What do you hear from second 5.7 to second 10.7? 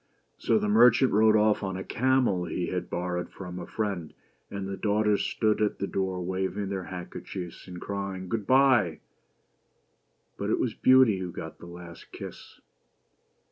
the door waving their handker chiefs and crying "good bye!" But it